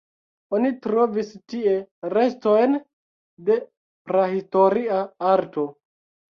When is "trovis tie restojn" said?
0.85-2.75